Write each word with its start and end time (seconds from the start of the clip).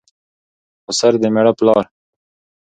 خسر 0.83 1.13
دمېړه 1.21 1.51
پلار 1.59 1.79